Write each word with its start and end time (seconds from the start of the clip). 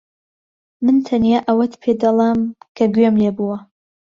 من 0.83 0.97
تەنها 1.07 1.39
ئەوەت 1.47 1.73
پێدەڵێم 1.81 2.41
کە 2.77 2.85
گوێم 2.93 3.15
لێ 3.21 3.31
بووە. 3.37 3.57